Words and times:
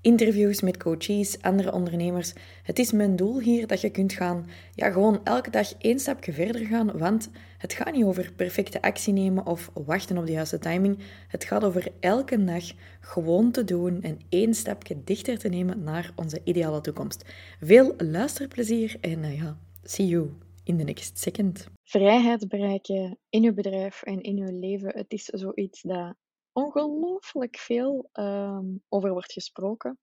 interviews 0.00 0.60
met 0.60 0.76
coaches, 0.76 1.42
andere 1.42 1.72
ondernemers. 1.72 2.32
Het 2.62 2.78
is 2.78 2.92
mijn 2.92 3.16
doel 3.16 3.40
hier 3.40 3.66
dat 3.66 3.80
je 3.80 3.90
kunt 3.90 4.12
gaan, 4.12 4.46
ja, 4.74 4.90
gewoon 4.90 5.20
elke 5.24 5.50
dag 5.50 5.74
één 5.78 5.98
stapje 5.98 6.32
verder 6.32 6.66
gaan, 6.66 6.98
want 6.98 7.30
het 7.58 7.72
gaat 7.72 7.92
niet 7.92 8.04
over 8.04 8.32
perfecte 8.36 8.82
actie 8.82 9.12
nemen 9.12 9.46
of 9.46 9.70
wachten 9.74 10.18
op 10.18 10.26
de 10.26 10.32
juiste 10.32 10.58
timing. 10.58 10.98
Het 11.28 11.44
gaat 11.44 11.64
over 11.64 11.88
elke 12.00 12.44
dag 12.44 12.64
gewoon 13.00 13.50
te 13.50 13.64
doen 13.64 14.02
en 14.02 14.18
één 14.28 14.54
stapje 14.54 14.96
dichter 15.04 15.38
te 15.38 15.48
nemen 15.48 15.82
naar 15.82 16.12
onze 16.16 16.40
ideale 16.44 16.80
toekomst. 16.80 17.24
Veel 17.60 17.94
luisterplezier 17.96 18.96
en 19.00 19.18
uh, 19.18 19.38
ja, 19.38 19.58
see 19.82 20.06
you 20.06 20.30
in 20.64 20.76
the 20.76 20.84
next 20.84 21.18
second. 21.18 21.68
Vrijheid 21.84 22.48
bereiken 22.48 23.18
in 23.28 23.44
uw 23.44 23.54
bedrijf 23.54 24.02
en 24.02 24.20
in 24.20 24.38
uw 24.38 24.58
leven, 24.58 24.92
het 24.94 25.12
is 25.12 25.24
zoiets 25.24 25.82
dat 25.82 26.14
ongelooflijk 26.58 27.56
veel 27.56 28.10
um, 28.12 28.82
over 28.88 29.10
wordt 29.10 29.32
gesproken. 29.32 29.98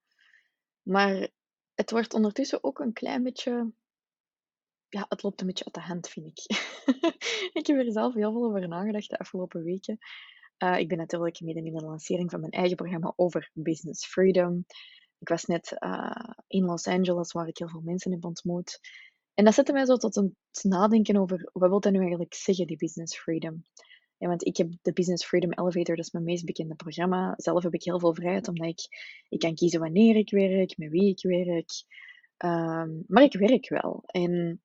Maar 0.82 1.30
het 1.73 1.91
wordt 1.91 2.13
ondertussen 2.13 2.63
ook 2.63 2.80
een 2.80 2.94
klein 2.94 3.23
beetje. 3.23 3.72
Ja, 4.88 5.05
het 5.10 5.23
loopt 5.23 5.41
een 5.41 5.48
beetje 5.48 5.66
uit 5.66 5.73
de 5.73 5.82
hand, 5.82 6.10
vind 6.10 6.26
ik. 6.26 6.58
ik 7.60 7.68
heb 7.68 7.77
er 7.77 7.91
zelf 7.91 8.13
heel 8.13 8.32
veel 8.32 8.46
over 8.46 8.68
nagedacht 8.68 9.10
de 9.10 9.18
afgelopen 9.18 9.63
weken. 9.63 9.98
Uh, 10.63 10.80
ik 10.80 10.88
ben 10.88 10.98
natuurlijk 10.98 11.40
midden 11.40 11.66
in 11.66 11.73
de 11.73 11.86
lancering 11.86 12.32
van 12.32 12.40
mijn 12.40 12.52
eigen 12.52 12.76
programma 12.76 13.13
over 13.16 13.49
business 13.54 14.05
freedom. 14.05 14.65
Ik 15.20 15.27
was 15.27 15.46
net 15.46 15.76
uh, 15.80 16.34
in 16.48 16.65
Los 16.65 16.87
Angeles, 16.87 17.32
waar 17.32 17.48
ik 17.48 17.58
heel 17.58 17.70
veel 17.70 17.82
mensen 17.82 18.12
heb 18.12 18.26
ontmoet. 18.26 18.80
En 19.34 19.46
dat 19.46 19.54
zette 19.54 19.71
mij 19.71 19.85
zo 19.85 19.96
tot 19.96 20.15
een 20.15 20.35
nadenken 20.62 21.18
over 21.18 21.49
wat 21.54 21.70
wil 21.70 21.80
dat 21.80 21.91
nu 21.91 21.99
eigenlijk 21.99 22.34
zeggen, 22.34 22.68
die 22.68 22.77
business 22.77 23.18
freedom. 23.18 23.63
Ja, 24.18 24.27
want 24.27 24.46
ik 24.46 24.58
heb 24.58 24.71
de 24.82 24.94
Business 24.94 25.26
Freedom 25.26 25.54
Elevator, 25.54 25.96
dat 25.96 26.05
is 26.05 26.12
mijn 26.12 26.24
meest 26.24 26.46
bekende 26.46 26.76
programma. 26.76 27.34
Zelf 27.38 27.63
heb 27.63 27.74
ik 27.74 27.84
heel 27.84 27.99
veel 27.99 28.13
vrijheid, 28.13 28.48
omdat 28.48 28.68
ik, 28.68 28.88
ik 29.30 29.40
kan 29.40 29.55
kiezen 29.55 29.80
wanneer 29.80 30.16
ik 30.16 30.32
werk, 30.32 30.77
met 30.77 30.90
wie 30.90 31.10
ik 31.10 31.21
werk. 31.21 31.71
Ehm, 32.38 32.90
maar 33.08 33.24
ik 33.24 33.34
werk 33.34 33.70
wel. 33.70 34.04
En 34.05 34.62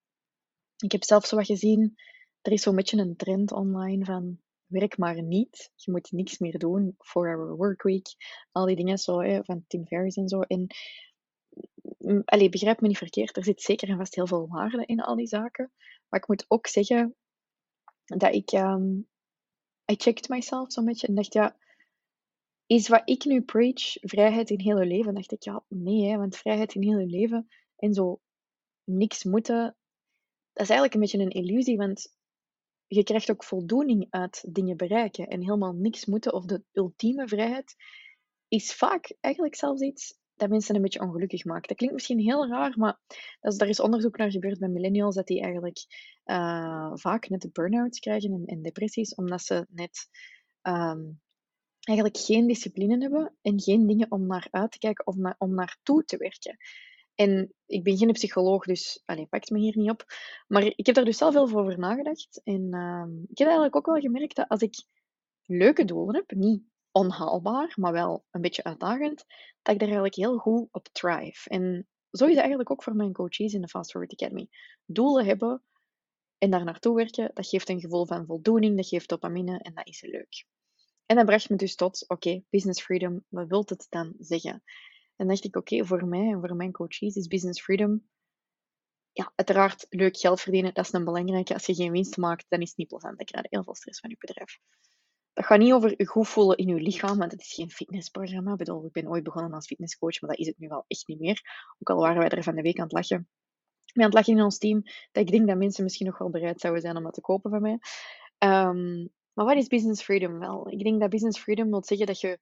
ik 0.77 0.93
heb 0.93 1.05
zelf 1.05 1.27
zo 1.27 1.37
wat 1.37 1.47
gezien, 1.47 1.95
er 2.43 2.53
is 2.53 2.63
zo'n 2.63 2.77
beetje 2.77 2.99
een 2.99 3.17
trend 3.17 3.53
online 3.53 4.05
van 4.05 4.41
werk 4.67 4.99
maar 4.99 5.23
niet. 5.23 5.71
Je 5.75 5.91
moet 5.91 6.13
niks 6.13 6.39
meer 6.39 6.59
doen. 6.59 6.95
Four 6.99 7.35
hour 7.35 7.57
workweek. 7.57 8.07
Al 8.53 8.67
die 8.67 8.77
dingen 8.77 8.99
zo, 8.99 9.43
van 9.43 9.65
Tim 9.67 9.87
Ferriss 9.87 10.17
en 10.17 10.29
zo. 10.29 10.41
En 10.41 10.67
mm, 11.99 12.23
allee, 12.25 12.49
begrijp 12.49 12.81
me 12.81 12.89
niet 12.89 12.99
verkeerd, 12.99 13.37
er 13.37 13.45
zit 13.45 13.63
zeker 13.63 13.89
en 13.89 13.97
vast 13.97 14.15
heel 14.15 14.27
veel 14.27 14.49
waarde 14.49 14.87
in 14.87 15.01
al 15.01 15.17
die 15.17 15.27
zaken. 15.27 15.73
Maar 16.09 16.21
ik 16.21 16.29
moet 16.29 16.45
ook 16.49 16.67
zeggen 16.67 17.15
dat 18.05 18.35
ik 18.35 18.51
ehm, 18.51 19.01
I 19.91 19.97
checked 19.97 20.29
myself 20.29 20.73
zo'n 20.73 20.85
beetje 20.85 21.07
en 21.07 21.15
dacht, 21.15 21.33
ja, 21.33 21.57
is 22.67 22.89
wat 22.89 23.03
ik 23.05 23.25
nu 23.25 23.43
preach 23.43 23.97
vrijheid 24.01 24.51
in 24.51 24.61
heel 24.61 24.81
je 24.81 24.87
leven? 24.87 25.15
dacht 25.15 25.33
ik, 25.33 25.43
ja, 25.43 25.65
nee, 25.69 26.11
hè, 26.11 26.17
want 26.17 26.37
vrijheid 26.37 26.75
in 26.75 26.83
heel 26.83 26.99
je 26.99 27.07
leven 27.07 27.49
en 27.77 27.95
zo 27.95 28.21
niks 28.85 29.25
moeten, 29.25 29.77
dat 30.53 30.63
is 30.63 30.71
eigenlijk 30.71 30.95
een 30.95 31.01
beetje 31.01 31.19
een 31.19 31.49
illusie, 31.49 31.77
want 31.77 32.15
je 32.87 33.03
krijgt 33.03 33.31
ook 33.31 33.45
voldoening 33.45 34.07
uit 34.11 34.45
dingen 34.49 34.77
bereiken 34.77 35.29
en 35.29 35.41
helemaal 35.41 35.73
niks 35.73 36.07
moeten 36.07 36.33
of 36.33 36.45
de 36.45 36.63
ultieme 36.73 37.29
vrijheid 37.29 37.75
is 38.49 38.75
vaak 38.75 39.17
eigenlijk 39.21 39.55
zelfs 39.55 39.81
iets 39.81 40.20
dat 40.41 40.51
mensen 40.51 40.75
een 40.75 40.83
beetje 40.83 41.01
ongelukkig 41.01 41.45
maakt. 41.45 41.69
Dat 41.69 41.77
klinkt 41.77 41.95
misschien 41.95 42.19
heel 42.19 42.49
raar, 42.49 42.75
maar 42.77 43.01
dat 43.41 43.53
is, 43.53 43.59
daar 43.59 43.69
is 43.69 43.81
onderzoek 43.81 44.17
naar 44.17 44.31
gebeurd 44.31 44.59
bij 44.59 44.69
millennials, 44.69 45.15
dat 45.15 45.27
die 45.27 45.41
eigenlijk 45.41 45.79
uh, 46.25 46.91
vaak 46.95 47.29
net 47.29 47.53
burn-outs 47.53 47.99
krijgen 47.99 48.33
en, 48.33 48.45
en, 48.45 48.63
depressies, 48.63 49.15
omdat 49.15 49.43
ze 49.43 49.67
net 49.69 50.09
um, 50.63 51.21
eigenlijk 51.81 52.19
geen 52.19 52.47
discipline 52.47 52.99
hebben 52.99 53.35
en 53.43 53.61
geen 53.61 53.87
dingen 53.87 54.11
om 54.11 54.27
naar 54.27 54.49
uit 54.51 54.73
te 54.73 54.79
kijken 54.79 55.07
of 55.07 55.17
na, 55.17 55.35
om 55.39 55.55
naartoe 55.55 56.05
te 56.05 56.17
werken. 56.17 56.57
En 57.15 57.55
ik 57.67 57.83
ben 57.83 57.97
geen 57.97 58.13
psycholoog, 58.13 58.65
dus 58.65 59.03
allez, 59.05 59.27
pakt 59.29 59.51
me 59.51 59.59
hier 59.59 59.77
niet 59.77 59.91
op. 59.91 60.05
Maar 60.47 60.63
ik 60.63 60.87
heb 60.87 60.95
daar 60.95 61.05
dus 61.05 61.17
zelf 61.17 61.33
veel 61.33 61.59
over 61.59 61.79
nagedacht. 61.79 62.41
En 62.45 62.75
uh, 62.75 63.05
ik 63.29 63.39
heb 63.39 63.47
eigenlijk 63.47 63.77
ook 63.77 63.87
wel 63.87 64.01
gemerkt 64.01 64.37
dat 64.37 64.49
als 64.49 64.61
ik 64.61 64.85
leuke 65.45 65.85
doelen 65.85 66.15
heb, 66.15 66.31
niet 66.31 66.63
onhaalbaar, 66.93 67.73
maar 67.77 67.93
wel 67.93 68.25
een 68.31 68.41
beetje 68.41 68.65
uitdagend, 68.65 69.25
dat 69.63 69.75
ik 69.75 69.81
daar 69.81 69.89
eigenlijk 69.89 70.15
heel 70.15 70.39
goed 70.39 70.69
op 70.71 70.89
thrive. 70.93 71.49
En 71.49 71.89
zo 72.11 72.25
is 72.25 72.31
het 72.31 72.39
eigenlijk 72.39 72.71
ook 72.71 72.83
voor 72.83 72.95
mijn 72.95 73.13
coaches 73.13 73.53
in 73.53 73.61
de 73.61 73.69
Fast 73.69 73.91
Forward 73.91 74.13
Academy. 74.13 74.49
Doelen 74.85 75.25
hebben 75.25 75.63
en 76.39 76.51
daar 76.51 76.65
naartoe 76.65 76.97
werken, 76.97 77.31
dat 77.35 77.49
geeft 77.49 77.69
een 77.69 77.81
gevoel 77.81 78.07
van 78.07 78.27
voldoening, 78.27 78.77
dat 78.77 78.89
geeft 78.89 79.09
dopamine 79.09 79.59
en 79.59 79.75
dat 79.75 79.87
is 79.87 80.01
leuk. 80.03 80.47
En 81.07 81.17
dat 81.17 81.27
bracht 81.27 81.49
me 81.51 81.57
dus 81.57 81.75
tot, 81.75 82.05
oké, 82.09 82.43
business 82.51 82.83
freedom, 82.83 83.25
wat 83.29 83.49
wil 83.49 83.65
het 83.67 83.87
dan 83.89 84.15
zeggen? 84.19 84.63
En 85.17 85.29
dacht 85.29 85.45
ik, 85.45 85.57
oké, 85.57 85.87
voor 85.87 86.07
mij 86.07 86.29
en 86.29 86.41
voor 86.41 86.57
mijn 86.57 86.73
coaches 86.73 87.17
is 87.17 87.27
business 87.27 87.63
freedom, 87.63 88.09
ja, 89.13 89.33
uiteraard 89.35 89.87
leuk 89.89 90.17
geld 90.17 90.41
verdienen, 90.41 90.75
dat 90.75 90.85
is 90.85 90.93
een 90.93 91.05
belangrijke. 91.05 91.55
Als 91.55 91.67
je 91.67 91.75
geen 91.75 91.93
winst 91.93 92.17
maakt, 92.17 92.47
dan 92.49 92.61
is 92.61 92.69
het 92.69 92.77
niet 92.77 92.89
plezant. 92.89 93.17
Dan 93.17 93.27
krijg 93.27 93.45
je 93.45 93.49
heel 93.51 93.65
veel 93.65 93.75
stress 93.75 94.01
van 94.01 94.11
je 94.11 94.17
bedrijf. 94.19 94.59
Dat 95.33 95.47
gaat 95.47 95.59
niet 95.59 95.73
over 95.73 95.95
je 95.97 96.07
goed 96.07 96.29
voelen 96.29 96.57
in 96.57 96.67
je 96.67 96.75
lichaam, 96.75 97.19
want 97.19 97.33
het 97.33 97.41
is 97.41 97.55
geen 97.55 97.71
fitnessprogramma. 97.71 98.51
Ik 98.51 98.57
bedoel, 98.57 98.85
ik 98.85 98.93
ben 98.93 99.09
ooit 99.09 99.25
begonnen 99.25 99.53
als 99.53 99.67
fitnesscoach, 99.67 100.21
maar 100.21 100.31
dat 100.31 100.39
is 100.39 100.47
het 100.47 100.59
nu 100.59 100.69
wel 100.69 100.85
echt 100.87 101.09
niet 101.09 101.21
meer. 101.21 101.41
Ook 101.79 101.91
al 101.91 101.97
waren 101.97 102.19
wij 102.19 102.29
er 102.29 102.43
van 102.43 102.55
de 102.55 102.63
week 102.63 102.79
aan 102.79 102.85
het 102.85 102.93
lachen. 102.93 103.29
Mee 103.95 104.05
aan 104.05 104.11
het 104.11 104.15
lachen 104.15 104.37
in 104.37 104.45
ons 104.45 104.59
team, 104.59 104.83
dat 105.13 105.25
ik 105.25 105.31
denk 105.31 105.49
dat 105.49 105.57
mensen 105.57 105.85
misschien 105.85 106.07
nog 106.07 106.19
wel 106.19 106.31
bereid 106.31 106.61
zouden 106.61 106.83
zijn 106.83 106.97
om 106.97 107.03
dat 107.03 107.15
te 107.15 107.21
kopen 107.21 107.51
van 107.51 107.63
mij. 107.63 107.79
Um, 108.39 109.11
maar 109.33 109.45
wat 109.45 109.57
is 109.57 109.67
business 109.67 110.03
freedom 110.03 110.39
wel? 110.39 110.71
Ik 110.71 110.85
denk 110.85 111.01
dat 111.01 111.11
business 111.11 111.39
freedom 111.39 111.71
wil 111.71 111.85
zeggen 111.85 112.07
dat 112.07 112.21
je 112.21 112.39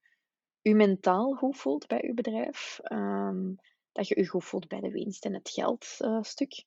je 0.60 0.75
mentaal 0.75 1.34
goed 1.34 1.56
voelt 1.56 1.87
bij 1.87 2.03
je 2.06 2.15
bedrijf. 2.15 2.81
Um, 2.93 3.56
dat 3.93 4.09
je 4.09 4.20
je 4.20 4.26
goed 4.26 4.44
voelt 4.44 4.69
bij 4.69 4.81
de 4.81 4.91
winst 4.91 5.25
en 5.25 5.34
het 5.34 5.50
geldstuk. 5.50 6.53
Uh, 6.53 6.65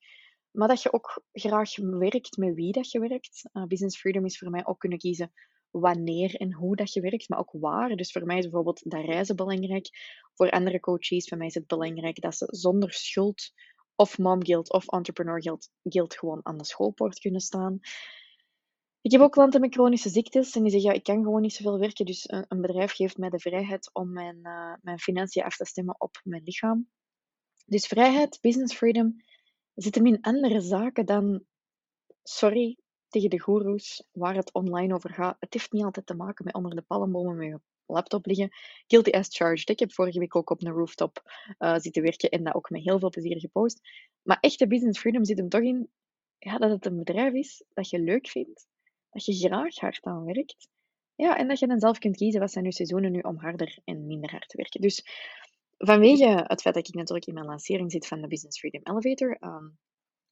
maar 0.51 0.67
dat 0.67 0.81
je 0.81 0.93
ook 0.93 1.23
graag 1.31 1.75
werkt 1.77 2.37
met 2.37 2.53
wie 2.53 2.71
dat 2.71 2.91
je 2.91 2.99
werkt. 2.99 3.49
Uh, 3.53 3.65
business 3.65 3.99
freedom 3.99 4.25
is 4.25 4.37
voor 4.37 4.49
mij 4.49 4.65
ook 4.65 4.79
kunnen 4.79 4.97
kiezen 4.97 5.31
wanneer 5.71 6.35
en 6.35 6.53
hoe 6.53 6.75
dat 6.75 6.93
je 6.93 7.01
werkt, 7.01 7.29
maar 7.29 7.39
ook 7.39 7.51
waar. 7.51 7.95
Dus 7.95 8.11
voor 8.11 8.25
mij 8.25 8.37
is 8.37 8.43
bijvoorbeeld 8.43 8.89
dat 8.89 9.05
reizen 9.05 9.35
belangrijk. 9.35 9.89
Voor 10.33 10.49
andere 10.49 10.79
coaches, 10.79 11.27
voor 11.27 11.37
mij 11.37 11.47
is 11.47 11.53
het 11.53 11.67
belangrijk 11.67 12.21
dat 12.21 12.35
ze 12.35 12.47
zonder 12.49 12.93
schuld 12.93 13.53
of 13.95 14.17
mom 14.17 14.45
guild 14.45 14.71
of 14.71 14.87
entrepreneur 14.87 15.59
guild 15.83 16.17
gewoon 16.17 16.39
aan 16.43 16.57
de 16.57 16.65
schoolpoort 16.65 17.19
kunnen 17.19 17.41
staan. 17.41 17.79
Ik 19.01 19.11
heb 19.11 19.21
ook 19.21 19.31
klanten 19.31 19.61
met 19.61 19.73
chronische 19.73 20.09
ziektes 20.09 20.55
en 20.55 20.61
die 20.61 20.71
zeggen, 20.71 20.89
ja, 20.89 20.95
ik 20.95 21.03
kan 21.03 21.23
gewoon 21.23 21.41
niet 21.41 21.53
zoveel 21.53 21.79
werken, 21.79 22.05
dus 22.05 22.29
een, 22.29 22.45
een 22.47 22.61
bedrijf 22.61 22.91
geeft 22.91 23.17
mij 23.17 23.29
de 23.29 23.39
vrijheid 23.39 23.89
om 23.93 24.13
mijn, 24.13 24.39
uh, 24.43 24.73
mijn 24.81 24.99
financiën 24.99 25.43
af 25.43 25.55
te 25.55 25.65
stemmen 25.65 25.95
op 26.01 26.19
mijn 26.23 26.43
lichaam. 26.43 26.89
Dus 27.65 27.87
vrijheid, 27.87 28.37
business 28.41 28.75
freedom, 28.75 29.15
zit 29.73 29.95
hem 29.95 30.05
in 30.05 30.21
andere 30.21 30.61
zaken 30.61 31.05
dan, 31.05 31.45
sorry, 32.23 32.77
tegen 33.11 33.29
de 33.29 33.39
goeroes 33.39 34.03
waar 34.11 34.35
het 34.35 34.53
online 34.53 34.93
over 34.93 35.09
gaat. 35.09 35.37
Het 35.39 35.53
heeft 35.53 35.71
niet 35.71 35.83
altijd 35.83 36.05
te 36.05 36.15
maken 36.15 36.45
met 36.45 36.53
onder 36.53 36.75
de 36.75 36.81
palmbomen 36.81 37.35
met 37.35 37.47
je 37.47 37.59
laptop 37.85 38.25
liggen. 38.25 38.49
Guilty 38.87 39.09
as 39.09 39.27
charged. 39.35 39.69
Ik 39.69 39.79
heb 39.79 39.93
vorige 39.93 40.19
week 40.19 40.35
ook 40.35 40.49
op 40.49 40.63
een 40.63 40.71
rooftop 40.71 41.21
uh, 41.59 41.77
zitten 41.77 42.01
werken 42.01 42.29
en 42.29 42.43
dat 42.43 42.53
ook 42.53 42.69
met 42.69 42.83
heel 42.83 42.99
veel 42.99 43.09
plezier 43.09 43.39
gepost. 43.39 43.81
Maar 44.21 44.37
echte 44.39 44.67
business 44.67 44.99
freedom 44.99 45.25
zit 45.25 45.37
hem 45.37 45.49
toch 45.49 45.61
in 45.61 45.89
ja, 46.37 46.57
dat 46.57 46.69
het 46.69 46.85
een 46.85 46.97
bedrijf 46.97 47.33
is 47.33 47.63
dat 47.73 47.89
je 47.89 47.99
leuk 47.99 48.27
vindt, 48.27 48.67
dat 49.09 49.25
je 49.25 49.33
graag 49.33 49.75
hard 49.75 50.05
aan 50.05 50.25
werkt. 50.25 50.69
Ja, 51.15 51.37
en 51.37 51.47
dat 51.47 51.59
je 51.59 51.67
dan 51.67 51.79
zelf 51.79 51.97
kunt 51.97 52.15
kiezen 52.15 52.39
wat 52.39 52.51
zijn 52.51 52.65
je 52.65 52.73
seizoenen 52.73 53.11
nu 53.11 53.19
om 53.19 53.37
harder 53.37 53.79
en 53.83 54.07
minder 54.07 54.31
hard 54.31 54.49
te 54.49 54.57
werken. 54.57 54.81
Dus 54.81 55.05
vanwege 55.77 56.43
het 56.47 56.61
feit 56.61 56.75
dat 56.75 56.87
ik 56.87 56.93
natuurlijk 56.93 57.27
in 57.27 57.33
mijn 57.33 57.45
lancering 57.45 57.91
zit 57.91 58.07
van 58.07 58.21
de 58.21 58.27
Business 58.27 58.59
Freedom 58.59 58.81
Elevator, 58.83 59.37
um, 59.39 59.77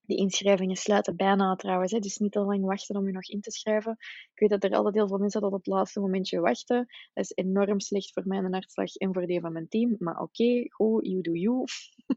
de 0.09 0.15
inschrijvingen 0.15 0.75
sluiten 0.75 1.15
bijna 1.15 1.55
trouwens, 1.55 1.91
hè, 1.91 1.99
dus 1.99 2.17
niet 2.17 2.31
te 2.31 2.39
lang 2.39 2.65
wachten 2.65 2.95
om 2.95 3.05
je 3.05 3.11
nog 3.11 3.27
in 3.29 3.41
te 3.41 3.51
schrijven. 3.51 3.91
Ik 4.33 4.39
weet 4.39 4.49
dat 4.49 4.63
er 4.63 4.77
altijd 4.77 4.95
heel 4.95 5.07
veel 5.07 5.17
mensen 5.17 5.41
tot 5.41 5.51
op 5.51 5.57
het 5.57 5.67
laatste 5.67 5.99
momentje 5.99 6.39
wachten. 6.39 6.77
Dat 7.13 7.23
is 7.23 7.31
enorm 7.35 7.79
slecht 7.79 8.13
voor 8.13 8.23
mijn 8.25 8.53
hartslag 8.53 8.95
en 8.95 9.13
voor 9.13 9.25
die 9.25 9.39
van 9.39 9.53
mijn 9.53 9.67
team. 9.67 9.95
Maar 9.99 10.21
oké, 10.21 10.43
okay, 10.43 10.65
go, 10.67 11.01
you 11.01 11.21
do 11.21 11.31
you. 11.31 11.63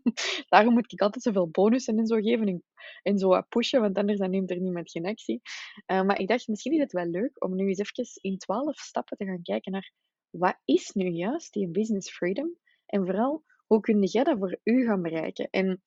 Daarom 0.48 0.72
moet 0.72 0.92
ik 0.92 1.00
altijd 1.00 1.22
zoveel 1.24 1.48
bonussen 1.48 1.98
en 1.98 2.06
zo 2.06 2.16
geven 2.16 2.46
en, 2.46 2.62
en 3.02 3.18
zo 3.18 3.40
pushen, 3.48 3.80
want 3.80 3.96
anders 3.96 4.18
dan 4.18 4.30
neemt 4.30 4.50
er 4.50 4.60
niemand 4.60 4.90
geen 4.90 5.06
actie. 5.06 5.40
Uh, 5.86 6.02
maar 6.02 6.18
ik 6.18 6.28
dacht, 6.28 6.48
misschien 6.48 6.72
is 6.72 6.80
het 6.80 6.92
wel 6.92 7.06
leuk 7.06 7.44
om 7.44 7.54
nu 7.54 7.66
eens 7.66 7.78
even 7.78 8.20
in 8.20 8.38
twaalf 8.38 8.76
stappen 8.76 9.16
te 9.16 9.24
gaan 9.24 9.42
kijken 9.42 9.72
naar 9.72 9.92
wat 10.30 10.58
is 10.64 10.92
nu 10.92 11.08
juist 11.08 11.52
die 11.52 11.68
business 11.68 12.10
freedom? 12.10 12.56
En 12.86 13.04
vooral, 13.04 13.44
hoe 13.66 13.80
kun 13.80 14.02
jij 14.02 14.24
dat 14.24 14.38
voor 14.38 14.58
u 14.62 14.84
gaan 14.84 15.02
bereiken? 15.02 15.48
En 15.50 15.82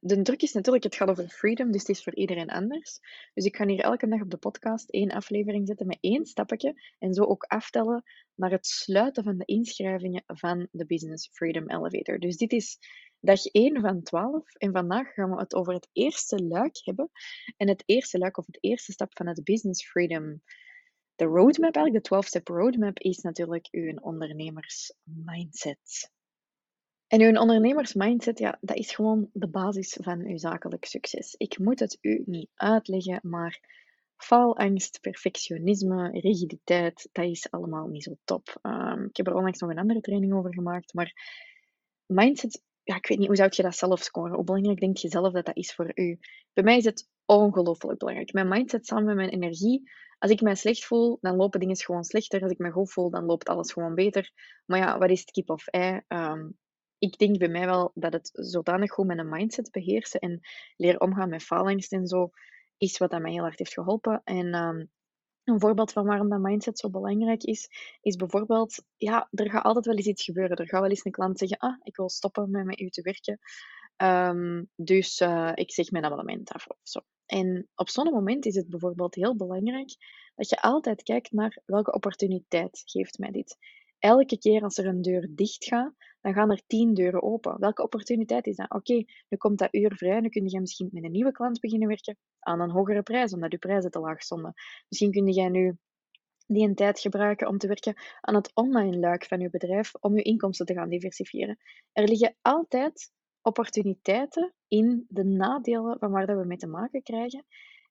de 0.00 0.22
druk 0.22 0.42
is 0.42 0.52
natuurlijk, 0.52 0.84
het 0.84 0.94
gaat 0.94 1.08
over 1.08 1.28
freedom, 1.28 1.72
dus 1.72 1.80
het 1.80 1.96
is 1.96 2.02
voor 2.02 2.14
iedereen 2.14 2.50
anders. 2.50 3.00
Dus 3.34 3.44
ik 3.44 3.56
ga 3.56 3.66
hier 3.66 3.80
elke 3.80 4.08
dag 4.08 4.20
op 4.20 4.30
de 4.30 4.36
podcast 4.36 4.90
één 4.90 5.10
aflevering 5.10 5.66
zetten 5.66 5.86
met 5.86 5.98
één 6.00 6.26
stapje 6.26 6.74
en 6.98 7.14
zo 7.14 7.24
ook 7.24 7.42
aftellen 7.42 8.02
naar 8.34 8.50
het 8.50 8.66
sluiten 8.66 9.24
van 9.24 9.38
de 9.38 9.44
inschrijvingen 9.44 10.22
van 10.26 10.68
de 10.70 10.86
Business 10.86 11.28
Freedom 11.32 11.70
Elevator. 11.70 12.18
Dus 12.18 12.36
dit 12.36 12.52
is 12.52 12.78
dag 13.20 13.44
1 13.44 13.80
van 13.80 14.02
12 14.02 14.54
en 14.54 14.72
vandaag 14.72 15.12
gaan 15.12 15.30
we 15.30 15.40
het 15.40 15.54
over 15.54 15.74
het 15.74 15.88
eerste 15.92 16.44
luik 16.44 16.80
hebben. 16.84 17.10
En 17.56 17.68
het 17.68 17.82
eerste 17.86 18.18
luik 18.18 18.38
of 18.38 18.46
het 18.46 18.58
eerste 18.60 18.92
stap 18.92 19.16
van 19.16 19.26
het 19.26 19.44
Business 19.44 19.88
Freedom 19.88 20.42
de 21.16 21.24
roadmap, 21.24 21.74
eigenlijk 21.74 22.04
de 22.04 22.16
12-step 22.16 22.48
roadmap, 22.48 22.98
is 22.98 23.18
natuurlijk 23.18 23.68
uw 23.70 23.94
ondernemersmindset. 23.94 26.10
En 27.12 27.20
uw 27.20 27.40
ondernemersmindset, 27.40 28.38
ja, 28.38 28.58
dat 28.60 28.76
is 28.76 28.94
gewoon 28.94 29.28
de 29.32 29.48
basis 29.48 29.98
van 30.00 30.20
uw 30.20 30.36
zakelijk 30.36 30.84
succes. 30.84 31.34
Ik 31.36 31.58
moet 31.58 31.80
het 31.80 31.98
u 32.00 32.22
niet 32.26 32.50
uitleggen, 32.54 33.20
maar 33.22 33.60
faalangst, 34.16 35.00
perfectionisme, 35.00 36.10
rigiditeit, 36.10 37.08
dat 37.12 37.24
is 37.24 37.50
allemaal 37.50 37.86
niet 37.86 38.02
zo 38.02 38.14
top. 38.24 38.58
Um, 38.62 39.04
ik 39.04 39.16
heb 39.16 39.26
er 39.26 39.34
onlangs 39.34 39.58
nog 39.58 39.70
een 39.70 39.78
andere 39.78 40.00
training 40.00 40.34
over 40.34 40.54
gemaakt, 40.54 40.94
maar 40.94 41.12
mindset, 42.06 42.62
ja, 42.82 42.96
ik 42.96 43.06
weet 43.06 43.18
niet, 43.18 43.26
hoe 43.26 43.36
zou 43.36 43.48
je 43.52 43.62
dat 43.62 43.76
zelf 43.76 44.02
scoren? 44.02 44.34
Hoe 44.34 44.44
belangrijk 44.44 44.80
denk 44.80 44.96
je 44.96 45.08
zelf 45.08 45.32
dat 45.32 45.46
dat 45.46 45.56
is 45.56 45.74
voor 45.74 45.90
u? 45.94 46.18
Bij 46.52 46.64
mij 46.64 46.76
is 46.76 46.84
het 46.84 47.08
ongelooflijk 47.24 47.98
belangrijk. 47.98 48.32
Mijn 48.32 48.48
mindset 48.48 48.86
samen 48.86 49.04
met 49.04 49.16
mijn 49.16 49.30
energie. 49.30 49.90
Als 50.18 50.30
ik 50.30 50.40
mij 50.40 50.54
slecht 50.54 50.84
voel, 50.84 51.18
dan 51.20 51.36
lopen 51.36 51.60
dingen 51.60 51.76
gewoon 51.76 52.04
slechter. 52.04 52.42
Als 52.42 52.52
ik 52.52 52.58
me 52.58 52.70
goed 52.70 52.92
voel, 52.92 53.10
dan 53.10 53.24
loopt 53.24 53.48
alles 53.48 53.72
gewoon 53.72 53.94
beter. 53.94 54.30
Maar 54.66 54.78
ja, 54.78 54.98
wat 54.98 55.10
is 55.10 55.20
het 55.20 55.30
kip 55.30 55.50
of 55.50 55.66
ei? 55.66 56.00
Um, 56.08 56.60
ik 57.02 57.18
denk 57.18 57.38
bij 57.38 57.48
mij 57.48 57.66
wel 57.66 57.90
dat 57.94 58.12
het 58.12 58.30
zodanig 58.32 58.92
goed 58.92 59.06
met 59.06 59.18
een 59.18 59.28
mindset 59.28 59.70
beheersen 59.70 60.20
en 60.20 60.40
leren 60.76 61.00
omgaan 61.00 61.28
met 61.28 61.42
faalangst 61.42 61.92
en 61.92 62.06
zo, 62.06 62.30
is 62.76 62.98
wat 62.98 63.10
dat 63.10 63.20
mij 63.20 63.32
heel 63.32 63.42
hard 63.42 63.58
heeft 63.58 63.72
geholpen. 63.72 64.20
En 64.24 64.54
um, 64.54 64.90
een 65.44 65.60
voorbeeld 65.60 65.92
van 65.92 66.04
waarom 66.04 66.28
dat 66.28 66.40
mindset 66.40 66.78
zo 66.78 66.90
belangrijk 66.90 67.42
is, 67.42 67.68
is 68.00 68.16
bijvoorbeeld, 68.16 68.84
ja, 68.96 69.28
er 69.30 69.50
gaat 69.50 69.64
altijd 69.64 69.86
wel 69.86 69.94
eens 69.94 70.06
iets 70.06 70.24
gebeuren. 70.24 70.56
Er 70.56 70.68
gaat 70.68 70.80
wel 70.80 70.88
eens 70.88 71.04
een 71.04 71.12
klant 71.12 71.38
zeggen, 71.38 71.58
ah, 71.58 71.76
ik 71.82 71.96
wil 71.96 72.08
stoppen 72.08 72.50
met 72.50 72.64
met 72.64 72.80
u 72.80 72.88
te 72.88 73.02
werken. 73.02 73.38
Um, 73.96 74.70
dus 74.76 75.20
uh, 75.20 75.52
ik 75.54 75.72
zeg 75.72 75.90
mijn 75.90 76.04
abonnement 76.04 76.50
af. 76.50 76.66
En 77.26 77.68
op 77.74 77.88
zo'n 77.88 78.12
moment 78.12 78.46
is 78.46 78.54
het 78.54 78.68
bijvoorbeeld 78.68 79.14
heel 79.14 79.36
belangrijk 79.36 79.96
dat 80.34 80.48
je 80.48 80.60
altijd 80.60 81.02
kijkt 81.02 81.32
naar 81.32 81.62
welke 81.64 81.92
opportuniteit 81.92 82.82
geeft 82.84 83.18
mij 83.18 83.30
dit. 83.30 83.56
Elke 83.98 84.38
keer 84.38 84.62
als 84.62 84.78
er 84.78 84.86
een 84.86 85.02
deur 85.02 85.28
dicht 85.30 85.64
gaat, 85.64 85.94
dan 86.22 86.32
gaan 86.32 86.50
er 86.50 86.62
tien 86.66 86.94
deuren 86.94 87.22
open. 87.22 87.60
Welke 87.60 87.82
opportuniteit 87.82 88.46
is 88.46 88.56
dat? 88.56 88.70
Oké, 88.70 89.04
nu 89.28 89.36
komt 89.38 89.58
dat 89.58 89.74
uur 89.74 89.96
vrij, 89.96 90.20
nu 90.20 90.28
kun 90.28 90.48
je 90.48 90.60
misschien 90.60 90.88
met 90.92 91.04
een 91.04 91.10
nieuwe 91.10 91.32
klant 91.32 91.60
beginnen 91.60 91.88
werken 91.88 92.16
aan 92.38 92.60
een 92.60 92.70
hogere 92.70 93.02
prijs, 93.02 93.32
omdat 93.32 93.52
je 93.52 93.58
prijzen 93.58 93.90
te 93.90 94.00
laag 94.00 94.22
stonden. 94.22 94.54
Misschien 94.88 95.10
kun 95.10 95.32
je 95.32 95.50
nu 95.50 95.76
die 96.46 96.68
een 96.68 96.74
tijd 96.74 97.00
gebruiken 97.00 97.48
om 97.48 97.58
te 97.58 97.66
werken 97.66 97.94
aan 98.20 98.34
het 98.34 98.50
online 98.54 98.98
luik 98.98 99.24
van 99.24 99.40
je 99.40 99.50
bedrijf, 99.50 99.94
om 100.00 100.16
je 100.16 100.22
inkomsten 100.22 100.66
te 100.66 100.74
gaan 100.74 100.88
diversifiëren. 100.88 101.58
Er 101.92 102.08
liggen 102.08 102.36
altijd 102.42 103.12
opportuniteiten 103.42 104.54
in 104.68 105.04
de 105.08 105.24
nadelen 105.24 105.98
van 105.98 106.10
waar 106.10 106.26
dat 106.26 106.38
we 106.38 106.44
mee 106.44 106.56
te 106.56 106.66
maken 106.66 107.02
krijgen. 107.02 107.44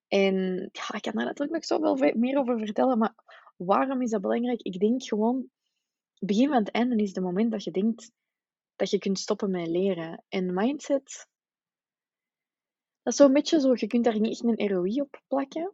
En 0.07 0.35
ja, 0.71 0.93
ik 0.93 1.01
kan 1.01 1.13
daar 1.13 1.25
natuurlijk 1.25 1.51
nog 1.51 1.65
zoveel 1.65 2.13
meer 2.15 2.37
over 2.37 2.57
vertellen, 2.57 2.97
maar 2.97 3.15
waarom 3.55 4.01
is 4.01 4.09
dat 4.09 4.21
belangrijk? 4.21 4.61
Ik 4.61 4.79
denk 4.79 5.03
gewoon, 5.03 5.49
begin 6.19 6.47
van 6.47 6.57
het 6.57 6.71
einde 6.71 6.95
is 6.95 7.15
het 7.15 7.23
moment 7.23 7.51
dat 7.51 7.63
je 7.63 7.71
denkt 7.71 8.11
dat 8.81 8.89
je 8.89 8.97
kunt 8.97 9.19
stoppen 9.19 9.51
met 9.51 9.67
leren. 9.67 10.23
En 10.29 10.53
mindset, 10.53 11.27
dat 13.01 13.13
is 13.13 13.15
zo'n 13.15 13.33
beetje 13.33 13.59
zo, 13.59 13.71
je 13.75 13.87
kunt 13.87 14.03
daar 14.03 14.19
niet 14.19 14.31
echt 14.31 14.59
een 14.59 14.67
ROI 14.67 15.01
op 15.01 15.21
plakken. 15.27 15.73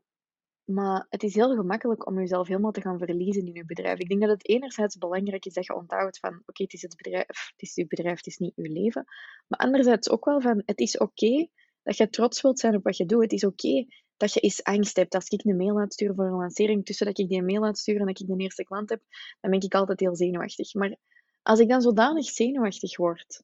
Maar 0.63 1.05
het 1.09 1.23
is 1.23 1.35
heel 1.35 1.55
gemakkelijk 1.55 2.07
om 2.07 2.19
jezelf 2.19 2.47
helemaal 2.47 2.71
te 2.71 2.81
gaan 2.81 2.97
verliezen 2.97 3.45
in 3.45 3.53
je 3.53 3.65
bedrijf. 3.65 3.99
Ik 3.99 4.09
denk 4.09 4.21
dat 4.21 4.29
het 4.29 4.47
enerzijds 4.47 4.97
belangrijk 4.97 5.45
is 5.45 5.53
dat 5.53 5.65
je 5.65 5.75
onthoudt 5.75 6.19
van 6.19 6.41
oké, 6.45 6.63
het 6.63 6.73
is 6.73 6.81
het 6.81 6.95
bedrijf, 6.95 7.27
het 7.27 7.61
is 7.61 7.75
je 7.75 7.87
bedrijf, 7.87 8.17
het 8.17 8.25
is 8.25 8.37
niet 8.37 8.53
je 8.55 8.69
leven. 8.69 9.03
Maar 9.47 9.59
anderzijds 9.59 10.09
ook 10.09 10.25
wel 10.25 10.41
van 10.41 10.61
het 10.65 10.79
is 10.79 10.97
oké 10.97 11.47
dat 11.83 11.97
je 11.97 12.09
trots 12.09 12.41
wilt 12.41 12.59
zijn 12.59 12.75
op 12.75 12.83
wat 12.83 12.97
je 12.97 13.05
doet. 13.05 13.21
Het 13.21 13.31
is 13.31 13.43
oké 13.43 13.85
dat 14.17 14.33
je 14.33 14.39
eens 14.39 14.63
angst 14.63 14.95
hebt. 14.95 15.15
Als 15.15 15.27
ik 15.27 15.45
een 15.45 15.57
mail 15.57 15.79
uitstuur 15.79 16.13
voor 16.15 16.25
een 16.25 16.31
lancering, 16.31 16.85
tussen 16.85 17.05
dat 17.05 17.19
ik 17.19 17.27
die 17.27 17.43
mail 17.43 17.65
uitstuur 17.65 17.99
en 17.99 18.05
dat 18.05 18.19
ik 18.19 18.27
de 18.27 18.37
eerste 18.37 18.63
klant 18.63 18.89
heb, 18.89 19.01
dan 19.39 19.51
ben 19.51 19.61
ik 19.61 19.75
altijd 19.75 19.99
heel 19.99 20.15
zenuwachtig. 20.15 20.73
Maar 20.73 20.97
als 21.47 21.59
ik 21.59 21.69
dan 21.69 21.81
zodanig 21.81 22.25
zenuwachtig 22.25 22.97
word 22.97 23.43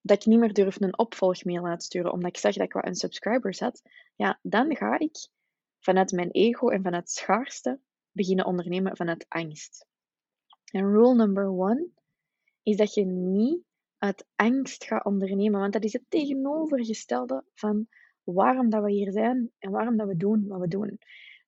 dat 0.00 0.16
ik 0.16 0.26
niet 0.26 0.38
meer 0.38 0.52
durf 0.52 0.80
een 0.80 0.98
opvolgmail 0.98 1.66
uitsturen 1.66 2.12
omdat 2.12 2.30
ik 2.30 2.36
zag 2.36 2.54
dat 2.54 2.66
ik 2.66 2.72
wat 2.72 2.86
unsubscribers 2.86 3.60
had, 3.60 3.82
ja, 4.16 4.38
dan 4.42 4.76
ga 4.76 4.98
ik 4.98 5.28
vanuit 5.78 6.12
mijn 6.12 6.30
ego 6.30 6.68
en 6.68 6.82
vanuit 6.82 7.10
schaarste 7.10 7.80
beginnen 8.10 8.46
ondernemen 8.46 8.96
vanuit 8.96 9.26
angst. 9.28 9.86
En 10.64 10.82
rule 10.82 11.14
number 11.14 11.46
one 11.46 11.88
is 12.62 12.76
dat 12.76 12.94
je 12.94 13.04
niet 13.04 13.62
uit 13.98 14.26
angst 14.36 14.84
gaat 14.84 15.04
ondernemen, 15.04 15.60
want 15.60 15.72
dat 15.72 15.84
is 15.84 15.92
het 15.92 16.04
tegenovergestelde 16.08 17.44
van 17.54 17.88
waarom 18.22 18.70
dat 18.70 18.82
we 18.82 18.90
hier 18.90 19.12
zijn 19.12 19.50
en 19.58 19.70
waarom 19.70 19.96
dat 19.96 20.06
we 20.06 20.16
doen 20.16 20.46
wat 20.46 20.60
we 20.60 20.68
doen. 20.68 20.98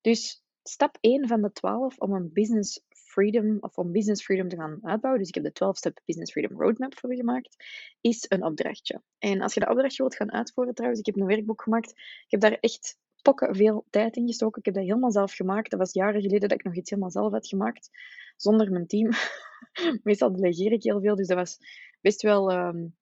Dus 0.01 0.45
stap 0.63 0.99
1 1.01 1.29
van 1.29 1.43
de 1.43 1.53
12 1.53 1.99
om 1.99 2.13
een 2.13 2.33
business 2.33 2.85
freedom 3.11 3.57
of 3.61 3.79
om 3.79 3.93
business 3.93 4.25
freedom 4.25 4.49
te 4.49 4.57
gaan 4.57 4.79
uitbouwen, 4.83 5.23
dus 5.23 5.29
ik 5.29 5.35
heb 5.35 5.55
de 5.55 5.65
12-step 5.65 6.01
business 6.05 6.33
freedom 6.33 6.61
roadmap 6.61 6.99
voor 6.99 7.15
gemaakt, 7.15 7.57
is 8.01 8.25
een 8.29 8.45
opdrachtje. 8.45 9.03
En 9.19 9.41
als 9.41 9.55
je 9.55 9.61
dat 9.61 9.69
opdrachtje 9.69 10.03
wilt 10.03 10.17
gaan 10.17 10.33
uitvoeren 10.33 10.75
trouwens, 10.75 11.01
ik 11.01 11.07
heb 11.07 11.17
een 11.17 11.27
werkboek 11.27 11.63
gemaakt, 11.63 11.91
ik 11.91 12.31
heb 12.31 12.41
daar 12.41 12.59
echt 12.61 12.99
pokken 13.23 13.57
veel 13.57 13.87
tijd 13.91 14.17
in 14.17 14.27
gestoken. 14.27 14.59
Ik 14.59 14.65
heb 14.65 14.75
dat 14.75 14.85
helemaal 14.85 15.11
zelf 15.11 15.33
gemaakt. 15.33 15.71
Dat 15.71 15.79
was 15.79 15.93
jaren 15.93 16.21
geleden 16.21 16.49
dat 16.49 16.59
ik 16.59 16.65
nog 16.65 16.75
iets 16.75 16.91
helemaal 16.91 17.11
zelf 17.11 17.33
had 17.33 17.47
gemaakt, 17.47 17.91
zonder 18.37 18.71
mijn 18.71 18.87
team. 18.87 19.11
Meestal 20.03 20.33
delegeer 20.33 20.73
ik 20.73 20.83
heel 20.83 21.01
veel, 21.01 21.17
dus 21.17 21.27
dat 21.27 21.37
was 21.37 21.59
best 22.01 22.23
wel, 22.23 22.53
um, 22.53 22.97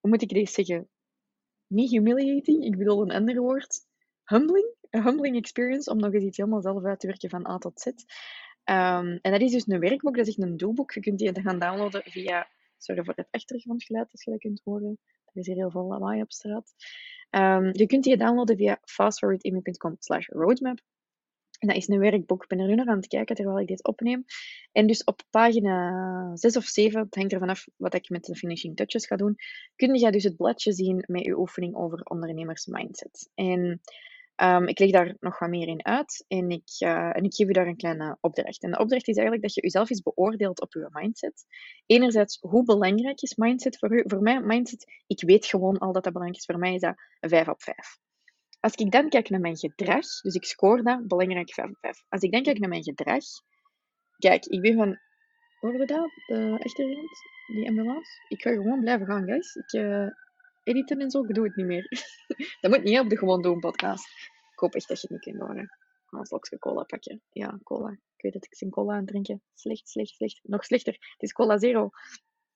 hoe 0.00 0.10
moet 0.10 0.22
ik 0.22 0.28
deze 0.28 0.52
zeggen? 0.52 0.88
Niet 1.66 1.90
humiliating, 1.90 2.64
ik 2.64 2.78
bedoel 2.78 3.02
een 3.02 3.10
ander 3.10 3.40
woord. 3.40 3.80
Humbling, 4.24 4.74
een 4.90 5.02
humbling 5.02 5.36
experience 5.36 5.90
om 5.90 5.98
nog 5.98 6.12
eens 6.12 6.24
iets 6.24 6.36
helemaal 6.36 6.62
zelf 6.62 6.84
uit 6.84 7.00
te 7.00 7.06
werken 7.06 7.30
van 7.30 7.48
A 7.48 7.58
tot 7.58 7.80
Z. 7.80 7.86
Um, 8.64 9.18
en 9.22 9.32
dat 9.32 9.40
is 9.40 9.52
dus 9.52 9.66
een 9.66 9.80
werkboek, 9.80 10.16
dat 10.16 10.26
is 10.26 10.36
een 10.36 10.56
doelboek. 10.56 10.92
Je 10.92 11.00
kunt 11.00 11.18
die 11.18 11.40
gaan 11.40 11.58
downloaden 11.58 12.02
via, 12.04 12.48
sorry 12.78 13.04
voor 13.04 13.14
het 13.16 13.28
achtergrondgeluid 13.30 14.08
als 14.12 14.24
je 14.24 14.30
dat 14.30 14.40
kunt 14.40 14.60
horen. 14.64 14.98
Er 15.24 15.40
is 15.40 15.46
hier 15.46 15.56
heel 15.56 15.70
veel 15.70 15.84
lawaai 15.84 16.22
op 16.22 16.32
straat. 16.32 16.72
Um, 17.30 17.70
je 17.72 17.86
kunt 17.86 18.04
die 18.04 18.16
downloaden 18.16 18.56
via 18.56 18.78
fastforwardimmu.com 18.84 19.96
slash 19.98 20.28
roadmap. 20.28 20.78
En 21.58 21.68
dat 21.68 21.76
is 21.76 21.88
een 21.88 21.98
werkboek. 21.98 22.42
Ik 22.42 22.48
ben 22.48 22.58
er 22.58 22.66
nu 22.66 22.74
nog 22.74 22.86
aan 22.86 22.96
het 22.96 23.06
kijken 23.06 23.36
terwijl 23.36 23.60
ik 23.60 23.66
dit 23.66 23.84
opneem. 23.84 24.24
En 24.72 24.86
dus 24.86 25.04
op 25.04 25.22
pagina 25.30 26.36
6 26.36 26.56
of 26.56 26.64
7, 26.64 27.00
het 27.00 27.14
hangt 27.14 27.32
er 27.32 27.38
vanaf 27.38 27.66
wat 27.76 27.94
ik 27.94 28.08
met 28.08 28.24
de 28.24 28.36
finishing 28.36 28.76
touches 28.76 29.06
ga 29.06 29.16
doen, 29.16 29.36
kun 29.76 29.94
je 29.94 30.10
dus 30.10 30.24
het 30.24 30.36
bladje 30.36 30.72
zien 30.72 31.04
met 31.06 31.24
je 31.24 31.38
oefening 31.38 31.74
over 31.74 32.00
ondernemersmindset. 32.02 33.30
En 33.34 33.80
Um, 34.42 34.66
ik 34.66 34.78
leg 34.78 34.90
daar 34.90 35.16
nog 35.20 35.38
wat 35.38 35.48
meer 35.48 35.68
in 35.68 35.84
uit 35.84 36.24
en 36.28 36.50
ik, 36.50 36.70
uh, 36.78 37.16
en 37.16 37.24
ik 37.24 37.34
geef 37.34 37.48
u 37.48 37.52
daar 37.52 37.66
een 37.66 37.76
kleine 37.76 38.16
opdracht. 38.20 38.62
En 38.62 38.70
de 38.70 38.78
opdracht 38.78 39.08
is 39.08 39.16
eigenlijk 39.16 39.46
dat 39.46 39.54
je 39.54 39.60
jezelf 39.60 39.90
eens 39.90 40.02
beoordeelt 40.02 40.60
op 40.60 40.72
je 40.72 40.88
mindset. 40.90 41.44
Enerzijds, 41.86 42.38
hoe 42.40 42.64
belangrijk 42.64 43.22
is 43.22 43.34
mindset 43.34 43.78
voor 43.78 43.92
u? 43.92 44.02
Voor 44.06 44.22
mij, 44.22 44.40
mindset, 44.40 44.92
ik 45.06 45.22
weet 45.22 45.46
gewoon 45.46 45.78
al 45.78 45.92
dat 45.92 46.04
dat 46.04 46.12
belangrijk 46.12 46.40
is. 46.40 46.44
Voor 46.44 46.58
mij 46.58 46.74
is 46.74 46.80
dat 46.80 46.94
5 47.20 47.48
op 47.48 47.62
5. 47.62 47.76
Als 48.60 48.74
ik 48.74 48.90
dan 48.90 49.08
kijk 49.08 49.30
naar 49.30 49.40
mijn 49.40 49.56
gedrag, 49.56 50.06
dus 50.20 50.34
ik 50.34 50.44
scoor 50.44 50.82
dat, 50.82 51.08
belangrijk 51.08 51.52
5 51.52 51.68
op 51.68 51.78
5. 51.80 52.04
Als 52.08 52.22
ik 52.22 52.32
dan 52.32 52.42
kijk 52.42 52.58
naar 52.58 52.68
mijn 52.68 52.82
gedrag, 52.82 53.24
kijk, 54.18 54.44
ik 54.44 54.60
ben 54.60 54.74
van, 54.74 54.98
we 55.60 55.84
dat? 55.86 56.10
De 56.26 56.56
echte 56.58 56.82
Die 57.46 57.68
ambulance? 57.68 58.10
Ik 58.28 58.42
ga 58.42 58.50
gewoon 58.50 58.80
blijven 58.80 59.06
gaan, 59.06 59.24
guys. 59.24 59.54
Ik, 59.54 59.72
uh, 59.72 60.08
editen 60.64 61.00
en 61.00 61.10
zo, 61.10 61.24
ik 61.24 61.34
doe 61.34 61.44
het 61.44 61.56
niet 61.56 61.66
meer. 61.66 61.88
dat 62.60 62.70
moet 62.70 62.82
niet 62.82 62.98
op 62.98 63.08
de 63.08 63.18
Gewoon 63.18 63.42
Doen 63.42 63.60
podcast. 63.60 64.06
Ik 64.52 64.58
hoop 64.58 64.74
echt 64.74 64.88
dat 64.88 65.00
je 65.00 65.06
het 65.06 65.16
niet 65.16 65.36
kunt 65.36 65.48
horen. 65.48 65.68
Ga 66.06 66.38
een 66.50 66.58
cola 66.58 66.82
pakken. 66.82 67.22
Ja, 67.30 67.58
cola. 67.62 67.90
Ik 67.90 68.22
weet 68.22 68.32
dat 68.32 68.44
ik 68.44 68.54
zin 68.54 68.70
cola 68.70 68.94
aan 68.94 69.06
drinken. 69.06 69.42
Slecht, 69.54 69.88
slecht, 69.88 70.14
slecht. 70.14 70.40
Nog 70.42 70.64
slechter. 70.64 70.92
Het 70.92 71.22
is 71.22 71.32
cola 71.32 71.58
zero. 71.58 71.84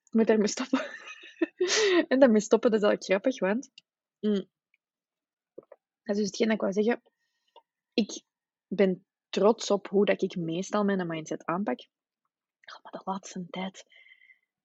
Ik 0.05 0.13
moet 0.13 0.27
daarmee 0.27 0.49
stoppen. 0.49 0.87
en 2.09 2.19
daarmee 2.19 2.41
stoppen, 2.41 2.71
dat 2.71 2.83
is 2.83 2.87
eigenlijk 2.87 3.05
grappig, 3.05 3.41
want... 3.41 3.71
Mm, 4.21 4.49
dat 6.03 6.17
is 6.17 6.23
dus 6.23 6.27
hetgeen 6.27 6.51
ik 6.51 6.61
wou 6.61 6.73
zeggen. 6.73 7.03
Ik 7.95 8.23
ben 8.67 9.07
trots 9.29 9.71
op 9.71 9.89
hoe 9.89 10.05
dat 10.05 10.23
ik 10.23 10.37
meestal 10.37 10.85
mijn 10.85 11.07
mindset 11.07 11.45
aanpak. 11.45 11.87
maar 12.83 12.93
de 12.93 13.01
laatste 13.05 13.47
tijd 13.51 13.85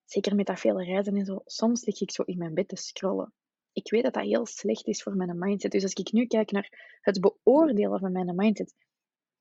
Zeker 0.04 0.34
met 0.34 0.46
dat 0.46 0.60
vele 0.60 0.84
reizen 0.84 1.16
en 1.16 1.24
zo. 1.24 1.42
Soms 1.44 1.84
lig 1.84 2.00
ik 2.00 2.10
zo 2.10 2.22
in 2.22 2.38
mijn 2.38 2.54
bed 2.54 2.68
te 2.68 2.76
scrollen. 2.76 3.32
Ik 3.72 3.90
weet 3.90 4.02
dat 4.02 4.14
dat 4.14 4.24
heel 4.24 4.46
slecht 4.46 4.86
is 4.86 5.02
voor 5.02 5.16
mijn 5.16 5.38
mindset. 5.38 5.70
Dus 5.70 5.82
als 5.82 5.92
ik 5.92 6.12
nu 6.12 6.26
kijk 6.26 6.50
naar 6.50 6.98
het 7.00 7.20
beoordelen 7.20 8.00
van 8.00 8.12
mijn 8.12 8.34
mindset, 8.34 8.74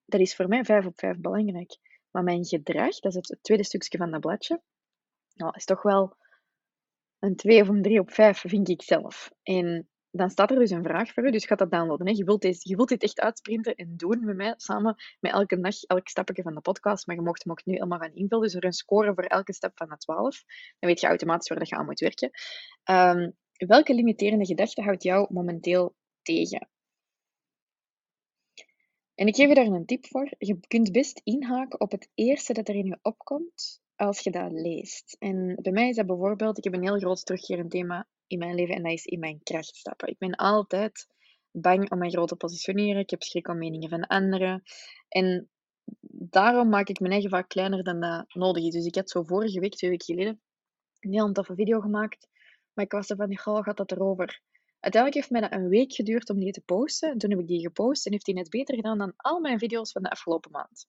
dat 0.06 0.20
is 0.20 0.36
voor 0.36 0.48
mij 0.48 0.64
5 0.64 0.86
op 0.86 1.00
5 1.00 1.18
belangrijk. 1.18 1.78
Maar 2.12 2.24
mijn 2.24 2.46
gedrag, 2.46 3.00
dat 3.00 3.16
is 3.16 3.28
het 3.28 3.38
tweede 3.42 3.64
stukje 3.64 3.98
van 3.98 4.12
dat 4.12 4.20
bladje, 4.20 4.62
nou, 5.34 5.54
is 5.56 5.66
toch 5.66 5.82
wel 5.82 6.16
een 7.20 7.36
2 7.36 7.62
of 7.62 7.68
een 7.68 7.82
3 7.82 8.00
op 8.00 8.12
5, 8.12 8.40
vind 8.40 8.70
ik 8.70 8.82
zelf. 8.82 9.32
En 9.44 9.90
dan 10.16 10.30
staat 10.30 10.52
er 10.52 10.60
dus 10.60 10.70
een 10.70 10.84
vraag 10.84 11.14
voor 11.14 11.28
u. 11.28 11.32
Dus 11.32 11.46
gaat 11.46 11.58
dat 11.58 11.72
downloaden. 11.72 12.08
Hè. 12.08 12.14
Je, 12.14 12.24
wilt 12.24 12.42
deze, 12.42 12.70
je 12.70 12.76
wilt 12.76 12.90
dit 12.90 13.04
echt 13.04 13.20
uitsprinten 13.20 13.76
en 13.76 13.94
doen 13.98 14.26
met 14.26 14.36
mij 14.36 14.54
samen 14.58 14.96
met 15.20 15.32
elke 15.32 15.60
dag, 15.60 15.84
elk 15.84 16.08
stapje 16.08 16.44
van 16.44 16.54
de 16.54 16.62
podcast. 16.62 17.08
Maar 17.08 17.16
je 17.16 17.22
mocht 17.22 17.44
hem 17.44 17.52
ook 17.52 17.66
nu 17.66 17.74
helemaal 17.74 18.00
gaan 18.00 18.14
invullen. 18.14 18.44
Dus 18.44 18.54
er 18.54 18.66
een 18.66 18.74
score 18.74 19.14
voor 19.14 19.24
elke 19.24 19.54
stap 19.54 19.72
van 19.76 19.90
de 19.90 19.98
12. 19.98 20.44
Dan 20.80 20.90
weet 20.90 21.00
je 21.00 21.08
automatisch 21.08 21.50
waar 21.50 21.66
je 21.66 21.76
aan 21.76 21.86
moet 21.86 22.00
werken. 22.00 22.30
Ehm, 22.84 23.32
welke 23.68 23.94
limiterende 23.94 24.46
gedachte 24.46 24.82
houdt 24.82 25.04
jou 25.04 25.34
momenteel 25.34 25.96
tegen? 26.22 26.70
En 29.16 29.28
ik 29.28 29.36
geef 29.36 29.48
je 29.48 29.56
daar 29.56 29.66
een 29.66 29.86
tip 29.86 30.06
voor. 30.06 30.34
Je 30.38 30.60
kunt 30.68 30.92
best 30.92 31.22
inhaken 31.24 31.80
op 31.80 31.92
het 31.92 32.10
eerste 32.14 32.54
dat 32.54 32.68
er 32.68 32.76
in 32.76 32.86
je 32.86 33.00
opkomt 33.02 33.82
als 33.96 34.20
je 34.20 34.32
dat 34.32 34.52
leest. 34.52 35.16
En 35.20 35.58
bij 35.62 35.72
mij 35.72 35.90
is 35.90 35.96
dat 35.96 36.06
bijvoorbeeld, 36.06 36.58
ik 36.58 36.64
heb 36.64 36.74
een 36.74 36.84
heel 36.84 37.00
groot 37.00 37.26
terugkerend 37.26 37.72
thema 37.72 38.08
in 38.28 38.38
mijn 38.38 38.56
leven 38.56 38.76
en 38.76 38.84
dat 38.84 38.92
is 38.92 39.06
in 39.06 39.20
mijn 39.20 39.40
kracht 39.44 39.76
stappen. 39.76 40.08
Ik 40.08 40.18
ben 40.18 40.36
altijd 40.36 41.08
bang 41.52 41.92
om 41.92 41.98
mijn 41.98 42.12
grote 42.12 42.28
te 42.28 42.36
positioneren. 42.36 43.02
Ik 43.02 43.10
heb 43.10 43.24
schrik 43.24 43.48
om 43.48 43.58
meningen 43.58 43.90
van 43.90 44.08
anderen. 44.08 44.64
En 45.10 45.50
daarom 46.10 46.70
maak 46.70 46.88
ik 46.88 47.00
mijn 47.00 47.12
eigen 47.12 47.30
vaak 47.30 47.50
kleiner 47.50 47.84
dan 47.84 48.00
dat 48.00 48.34
nodig 48.34 48.64
is. 48.64 48.74
Dus 48.74 48.86
ik 48.86 48.96
had 48.96 49.10
zo 49.10 49.24
vorige 49.24 49.60
week, 49.60 49.76
twee 49.76 49.90
weken 49.90 50.06
geleden, 50.06 50.42
een 51.00 51.12
heel 51.12 51.32
toffe 51.32 51.56
video 51.56 51.80
gemaakt. 51.80 52.28
Maar 52.74 52.86
ik 52.86 52.92
was 52.92 53.10
er 53.10 53.16
van, 53.16 53.38
goh, 53.38 53.64
gaat 53.64 53.78
dat 53.78 53.92
erover? 53.92 54.42
Uiteindelijk 54.80 55.14
heeft 55.14 55.30
mij 55.30 55.50
dat 55.50 55.60
een 55.60 55.70
week 55.70 55.94
geduurd 55.94 56.30
om 56.30 56.40
die 56.40 56.52
te 56.52 56.62
posten. 56.62 57.18
Toen 57.18 57.30
heb 57.30 57.40
ik 57.40 57.48
die 57.48 57.60
gepost 57.60 58.06
en 58.06 58.12
heeft 58.12 58.26
die 58.26 58.36
net 58.36 58.50
beter 58.50 58.76
gedaan 58.76 58.98
dan 58.98 59.14
al 59.16 59.40
mijn 59.40 59.60
video's 59.60 59.92
van 59.92 60.04
de 60.04 60.10
afgelopen 60.10 60.52
maand. 60.52 60.88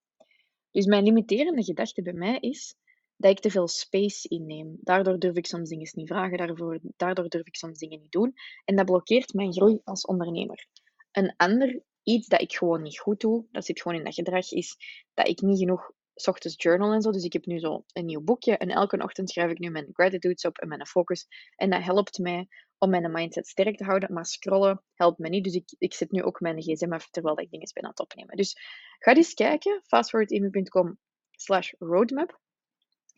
Dus 0.71 0.87
mijn 0.87 1.05
limiterende 1.05 1.64
gedachte 1.64 2.03
bij 2.03 2.12
mij 2.12 2.38
is 2.38 2.75
dat 3.16 3.30
ik 3.30 3.40
te 3.40 3.50
veel 3.50 3.68
space 3.68 4.28
inneem. 4.28 4.78
Daardoor 4.80 5.18
durf 5.18 5.37
ik 5.37 5.47
soms 5.47 5.68
dingen 5.68 5.88
niet 5.92 6.09
vragen, 6.09 6.38
daarvoor, 6.38 6.78
daardoor 6.97 7.28
durf 7.28 7.47
ik 7.47 7.56
soms 7.56 7.78
dingen 7.78 8.00
niet 8.00 8.12
doen. 8.12 8.35
En 8.64 8.76
dat 8.76 8.87
blokkeert 8.87 9.35
mijn 9.35 9.52
groei 9.52 9.80
als 9.85 10.06
ondernemer. 10.06 10.66
Een 11.12 11.35
ander 11.37 11.83
iets 12.02 12.28
dat 12.28 12.40
ik 12.40 12.54
gewoon 12.54 12.83
niet 12.83 12.99
goed 12.99 13.21
doe, 13.21 13.47
dat 13.50 13.64
zit 13.64 13.83
gewoon 13.83 13.99
in 13.99 14.04
dat 14.04 14.14
gedrag, 14.14 14.50
is 14.50 14.76
dat 15.14 15.28
ik 15.28 15.40
niet 15.40 15.59
genoeg 15.59 15.92
ochtends 16.14 16.62
journal 16.62 16.92
en 16.92 17.02
zo. 17.02 17.11
Dus 17.11 17.25
ik 17.25 17.33
heb 17.33 17.47
nu 17.47 17.59
zo 17.59 17.85
een 17.92 18.04
nieuw 18.04 18.21
boekje 18.21 18.56
en 18.56 18.68
elke 18.68 19.02
ochtend 19.02 19.30
schrijf 19.30 19.50
ik 19.50 19.59
nu 19.59 19.71
mijn 19.71 19.88
gratitudes 19.92 20.44
op 20.44 20.59
en 20.59 20.68
mijn 20.68 20.87
focus. 20.87 21.26
En 21.56 21.71
dat 21.71 21.83
helpt 21.83 22.18
mij 22.18 22.49
om 22.78 22.90
mijn 22.90 23.12
mindset 23.12 23.47
sterk 23.47 23.76
te 23.76 23.85
houden. 23.85 24.12
Maar 24.12 24.26
scrollen 24.26 24.83
helpt 24.94 25.18
me 25.18 25.28
niet. 25.28 25.44
Dus 25.44 25.54
ik, 25.54 25.75
ik 25.78 25.94
zet 25.94 26.11
nu 26.11 26.23
ook 26.23 26.40
mijn 26.40 26.62
gsm 26.62 26.92
af 26.92 27.11
terwijl 27.11 27.40
ik 27.40 27.50
dingen 27.50 27.71
ben 27.73 27.83
aan 27.83 27.90
het 27.90 28.00
opnemen. 28.00 28.37
Dus 28.37 28.56
ga 28.99 29.14
eens 29.14 29.35
kijken, 29.35 29.83
fastforwardemu.com 29.87 30.99
slash 31.30 31.73
roadmap. 31.78 32.42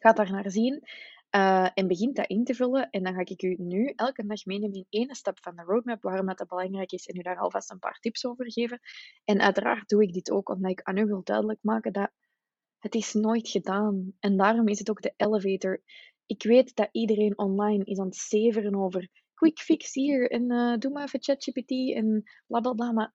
Ga 0.07 0.13
daar 0.13 0.31
naar 0.31 0.51
zien. 0.51 0.83
Uh, 1.37 1.69
en 1.75 1.87
begint 1.87 2.17
dat 2.17 2.27
in 2.27 2.45
te 2.45 2.55
vullen. 2.55 2.91
En 2.91 3.03
dan 3.03 3.15
ga 3.15 3.21
ik 3.25 3.43
u 3.43 3.55
nu 3.59 3.93
elke 3.97 4.27
dag 4.27 4.45
meenemen 4.45 4.75
in 4.75 4.87
één 4.89 5.15
stap 5.15 5.39
van 5.41 5.57
de 5.57 5.63
roadmap, 5.63 6.03
waarom 6.03 6.27
dat 6.27 6.49
belangrijk 6.49 6.93
is, 6.93 7.07
en 7.07 7.19
u 7.19 7.23
daar 7.23 7.39
alvast 7.39 7.71
een 7.71 7.79
paar 7.79 7.99
tips 8.01 8.27
over 8.27 8.53
geven. 8.53 8.81
En 9.25 9.41
uiteraard 9.41 9.89
doe 9.89 10.03
ik 10.03 10.13
dit 10.13 10.31
ook 10.31 10.49
omdat 10.49 10.71
ik 10.71 10.83
aan 10.83 10.97
u 10.97 11.07
wil 11.07 11.21
duidelijk 11.25 11.59
maken 11.63 11.93
dat 11.93 12.11
het 12.79 12.95
is 12.95 13.13
nooit 13.13 13.49
gedaan. 13.49 14.13
En 14.19 14.37
daarom 14.37 14.69
is 14.69 14.79
het 14.79 14.91
ook 14.91 15.03
de 15.03 15.15
elevator. 15.17 15.83
Ik 16.27 16.43
weet 16.43 16.75
dat 16.75 16.89
iedereen 16.93 17.39
online 17.39 17.85
is 17.85 17.99
aan 17.99 18.07
het 18.07 18.17
zeveren 18.17 18.75
over 18.75 19.09
quick 19.35 19.59
fix 19.59 19.95
hier 19.95 20.31
en 20.31 20.53
uh, 20.53 20.77
doe 20.77 20.93
maar 20.93 21.05
even 21.05 21.23
ChatGPT 21.23 21.71
en 21.95 22.23
bla 22.47 22.61
bla 22.61 22.73
bla. 22.73 22.93
Maar 22.93 23.15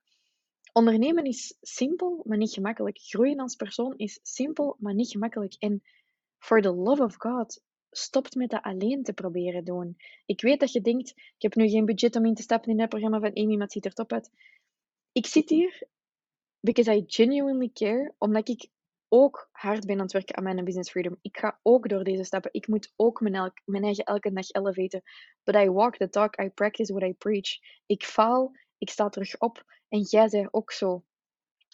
ondernemen 0.74 1.24
is 1.26 1.58
simpel, 1.62 2.22
maar 2.28 2.38
niet 2.38 2.54
gemakkelijk. 2.54 3.00
Groeien 3.02 3.40
als 3.40 3.56
persoon 3.56 3.98
is 3.98 4.20
simpel, 4.24 4.76
maar 4.80 4.94
niet 4.94 5.12
gemakkelijk. 5.12 5.56
En 5.60 5.82
for 6.42 6.62
the 6.62 6.72
love 6.72 7.04
of 7.04 7.16
God, 7.18 7.62
stopt 7.92 8.36
met 8.36 8.50
dat 8.50 8.62
alleen 8.62 9.04
te 9.04 9.14
proberen 9.14 9.64
doen. 9.64 9.98
Ik 10.26 10.42
weet 10.42 10.60
dat 10.60 10.72
je 10.72 10.82
denkt, 10.82 11.10
ik 11.10 11.42
heb 11.42 11.56
nu 11.56 11.70
geen 11.70 11.86
budget 11.86 12.16
om 12.16 12.26
in 12.26 12.34
te 12.34 12.42
stappen 12.42 12.72
in 12.72 12.80
het 12.80 12.90
programma 12.90 13.20
van 13.20 13.36
Amy, 13.36 13.54
maar 13.54 13.62
het 13.62 13.72
ziet 13.72 13.86
er 13.86 13.94
top 13.94 14.12
uit. 14.12 14.32
Ik 15.12 15.26
zit 15.26 15.50
hier 15.50 15.88
because 16.60 16.96
I 16.96 17.04
genuinely 17.08 17.70
care, 17.74 18.14
omdat 18.18 18.50
ik 18.50 18.70
ook 19.08 19.50
hard 19.52 19.86
ben 19.86 19.96
aan 19.96 20.02
het 20.02 20.12
werken 20.12 20.36
aan 20.36 20.44
mijn 20.44 20.66
business 20.66 20.92
freedom. 20.92 21.18
Ik 21.22 21.38
ga 21.38 21.60
ook 21.62 21.90
door 21.90 22.04
deze 22.04 22.24
stappen. 22.24 22.54
Ik 22.54 22.68
moet 22.68 22.94
ook 22.96 23.22
mijn, 23.22 23.36
elk, 23.36 23.62
mijn 23.66 23.84
eigen 23.84 24.04
elke 24.04 24.34
dag 24.34 24.50
elevaten. 24.50 25.02
But 25.44 25.56
I 25.56 25.70
walk 25.70 25.98
the 25.98 26.10
talk, 26.10 26.42
I 26.42 26.50
practice 26.50 26.94
what 26.94 27.10
I 27.10 27.14
preach. 27.14 27.60
Ik 27.86 28.04
faal, 28.04 28.52
ik 28.78 28.90
sta 28.90 29.10
terug 29.10 29.40
op 29.40 29.64
en 29.90 30.02
jij 30.02 30.30
zei 30.30 30.48
ook 30.52 30.72
zo. 30.72 31.04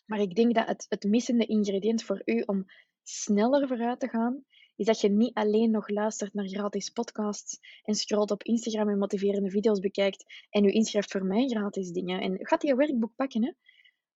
Maar 0.05 0.19
ik 0.19 0.35
denk 0.35 0.55
dat 0.55 0.67
het, 0.67 0.85
het 0.89 1.03
missende 1.03 1.45
ingrediënt 1.45 2.03
voor 2.03 2.21
u 2.25 2.43
om 2.45 2.65
sneller 3.03 3.67
vooruit 3.67 3.99
te 3.99 4.07
gaan, 4.07 4.43
is 4.77 4.85
dat 4.85 5.01
je 5.01 5.09
niet 5.09 5.33
alleen 5.33 5.71
nog 5.71 5.89
luistert 5.89 6.33
naar 6.33 6.47
gratis 6.47 6.89
podcasts 6.89 7.59
en 7.83 7.95
scrolt 7.95 8.31
op 8.31 8.43
Instagram 8.43 8.89
en 8.89 8.97
motiverende 8.97 9.49
video's 9.49 9.79
bekijkt 9.79 10.45
en 10.49 10.63
je 10.63 10.71
inschrijft 10.71 11.11
voor 11.11 11.25
mijn 11.25 11.49
gratis 11.49 11.91
dingen. 11.91 12.21
En 12.21 12.37
gaat 12.39 12.61
die 12.61 12.75
werkboek 12.75 13.15
pakken, 13.15 13.43
hè? 13.43 13.51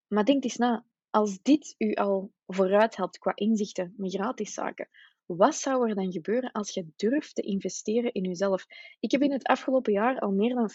Maar 0.08 0.26
denk 0.26 0.44
eens 0.44 0.58
na, 0.58 0.86
als 1.10 1.42
dit 1.42 1.76
u 1.78 1.94
al 1.94 2.32
vooruit 2.48 2.96
helpt 2.96 3.18
qua 3.18 3.32
inzichten 3.36 3.94
met 3.98 4.14
gratis 4.14 4.54
zaken, 4.54 4.90
wat 5.26 5.56
zou 5.56 5.90
er 5.90 5.96
dan 5.96 6.12
gebeuren 6.12 6.52
als 6.52 6.74
je 6.74 6.88
durft 6.96 7.36
te 7.36 7.42
investeren 7.42 8.14
in 8.14 8.24
jezelf? 8.24 8.66
Ik 9.00 9.12
heb 9.12 9.22
in 9.22 9.32
het 9.32 9.48
afgelopen 9.48 9.94
jaar 9.94 10.20
al 10.20 10.32
meer 10.32 10.56
dan 10.56 10.70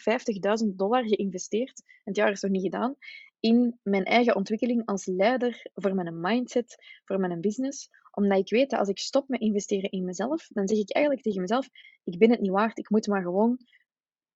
50.000 0.66 0.74
dollar 0.74 1.08
geïnvesteerd, 1.08 1.82
het 2.04 2.16
jaar 2.16 2.30
is 2.30 2.40
nog 2.40 2.50
niet 2.50 2.62
gedaan, 2.62 2.96
in 3.40 3.78
mijn 3.82 4.04
eigen 4.04 4.36
ontwikkeling 4.36 4.86
als 4.86 5.06
leider 5.06 5.70
voor 5.74 5.94
mijn 5.94 6.20
mindset, 6.20 6.76
voor 7.04 7.20
mijn 7.20 7.40
business. 7.40 7.90
Omdat 8.16 8.38
ik 8.38 8.50
weet 8.50 8.70
dat 8.70 8.78
als 8.78 8.88
ik 8.88 8.98
stop 8.98 9.28
met 9.28 9.40
investeren 9.40 9.90
in 9.90 10.04
mezelf, 10.04 10.48
dan 10.48 10.68
zeg 10.68 10.78
ik 10.78 10.92
eigenlijk 10.92 11.24
tegen 11.24 11.40
mezelf: 11.40 11.68
ik 12.04 12.18
ben 12.18 12.30
het 12.30 12.40
niet 12.40 12.50
waard, 12.50 12.78
ik 12.78 12.90
moet 12.90 13.06
maar 13.06 13.22
gewoon 13.22 13.58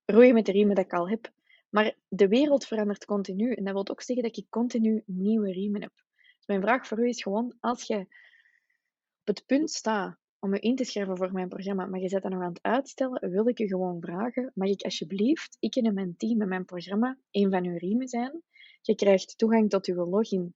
roeien 0.05 0.35
met 0.35 0.47
de 0.47 0.53
riemen 0.53 0.75
dat 0.75 0.85
ik 0.85 0.93
al 0.93 1.09
heb. 1.09 1.33
Maar 1.71 1.97
de 2.09 2.29
wereld 2.29 2.67
verandert 2.67 3.05
continu 3.05 3.53
en 3.53 3.65
dat 3.65 3.73
wil 3.73 3.89
ook 3.89 4.03
zeggen 4.03 4.25
dat 4.25 4.37
ik 4.37 4.47
continu 4.49 5.03
nieuwe 5.07 5.53
riemen 5.53 5.83
heb. 5.83 5.93
Dus 6.37 6.47
mijn 6.47 6.61
vraag 6.61 6.87
voor 6.87 6.99
u 6.99 7.09
is 7.09 7.23
gewoon, 7.23 7.55
als 7.61 7.83
je 7.83 7.99
op 9.21 9.27
het 9.27 9.47
punt 9.47 9.71
staat 9.71 10.17
om 10.39 10.55
je 10.55 10.61
in 10.61 10.77
te 10.77 10.85
schrijven 10.85 11.17
voor 11.17 11.33
mijn 11.33 11.49
programma, 11.49 11.87
maar 11.87 12.01
je 12.01 12.09
zet 12.09 12.23
dat 12.23 12.33
nog 12.33 12.43
aan 12.43 12.53
het 12.53 12.63
uitstellen, 12.63 13.31
wil 13.31 13.49
ik 13.49 13.59
je 13.59 13.67
gewoon 13.67 14.01
vragen, 14.01 14.53
mag 14.55 14.69
ik 14.69 14.83
alsjeblieft, 14.83 15.57
ik 15.61 15.75
en 15.77 15.95
mijn 15.95 16.17
team 16.17 16.41
en 16.41 16.49
mijn 16.49 16.65
programma, 16.65 17.19
een 17.31 17.51
van 17.51 17.65
uw 17.65 17.77
riemen 17.77 18.09
zijn? 18.09 18.43
Je 18.83 18.95
krijgt 18.95 19.39
toegang 19.39 19.71
tot 19.71 19.87
uw 19.87 20.05
login 20.05 20.55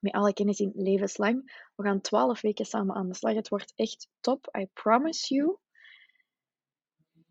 met 0.00 0.12
alle 0.12 0.32
kennis 0.32 0.60
in 0.60 0.72
levenslang. 0.74 1.68
We 1.76 1.82
gaan 1.82 2.00
12 2.00 2.40
weken 2.40 2.64
samen 2.64 2.94
aan 2.94 3.08
de 3.08 3.14
slag. 3.14 3.34
Het 3.34 3.48
wordt 3.48 3.72
echt 3.76 4.08
top, 4.20 4.56
I 4.58 4.66
promise 4.72 5.34
you. 5.34 5.56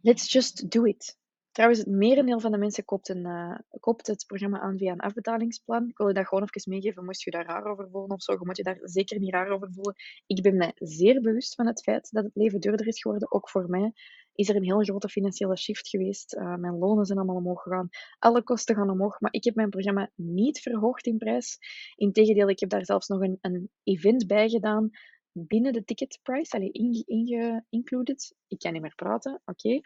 Let's 0.02 0.32
just 0.32 0.72
do 0.72 0.84
it. 0.84 1.18
Trouwens, 1.52 1.80
het 1.80 1.90
merendeel 1.90 2.40
van 2.40 2.52
de 2.52 2.58
mensen 2.58 2.86
koopt, 2.86 3.10
een, 3.10 3.26
uh, 3.26 3.58
koopt 3.80 4.08
het 4.08 4.26
programma 4.28 4.60
aan 4.60 4.78
via 4.78 4.92
een 4.92 5.00
afbetalingsplan. 5.00 5.90
Ik 5.90 5.98
wil 5.98 6.08
je 6.08 6.14
dat 6.14 6.28
gewoon 6.28 6.44
even 6.44 6.72
meegeven. 6.72 7.06
Moest 7.06 7.24
je 7.24 7.32
daar 7.32 7.46
raar 7.46 7.66
over 7.66 7.90
voelen 7.90 8.12
of 8.12 8.22
zo, 8.22 8.32
je 8.32 8.40
moet 8.42 8.58
je 8.58 8.64
daar 8.64 8.80
zeker 8.82 9.20
niet 9.20 9.34
raar 9.34 9.50
over 9.50 9.72
voelen. 9.72 9.96
Ik 10.28 10.42
ben 10.42 10.58
mij 10.58 10.72
zeer 10.76 11.22
bewust 11.22 11.56
van 11.56 11.68
het 11.68 11.82
feit 11.82 12.12
dat 12.12 12.24
het 12.24 12.36
leven 12.36 12.60
duurder 12.60 12.88
is 12.88 13.02
geworden. 13.02 13.32
Ook 13.32 13.50
voor 13.50 13.70
mij 13.70 13.94
is 14.40 14.50
er 14.50 14.56
een 14.56 14.64
heel 14.64 14.84
grote 14.84 15.10
financiële 15.10 15.58
shift 15.58 15.90
geweest. 15.90 16.36
Uh, 16.36 16.56
mijn 16.56 16.78
lonen 16.78 17.06
zijn 17.06 17.18
allemaal 17.18 17.36
omhoog 17.36 17.62
gegaan. 17.62 17.90
Alle 18.20 18.44
kosten 18.44 18.76
gaan 18.76 18.90
omhoog. 18.90 19.20
Maar 19.20 19.34
ik 19.34 19.44
heb 19.44 19.56
mijn 19.56 19.70
programma 19.70 20.12
niet 20.16 20.60
verhoogd 20.60 21.06
in 21.06 21.18
prijs. 21.18 21.58
Integendeel, 21.96 22.50
ik 22.50 22.60
heb 22.60 22.70
daar 22.70 22.86
zelfs 22.86 23.08
nog 23.08 23.22
een, 23.22 23.38
een 23.42 23.70
event 23.84 24.28
bij 24.28 24.50
gedaan 24.50 24.90
binnen 25.32 25.74
de 25.74 25.84
ticketprijs. 25.84 26.52
Allee, 26.52 26.72
inge, 27.06 27.66
included. 27.70 28.36
Ik 28.48 28.60
kan 28.60 28.74
niet 28.74 28.82
meer 28.82 28.96
praten, 28.96 29.42
oké. 29.46 29.80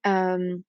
Um, 0.00 0.64